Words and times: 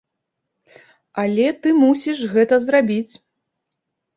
Але 1.25 1.45
ты 1.65 1.73
мусіш 1.83 2.19
гэта 2.33 2.59
зрабіць. 2.67 3.13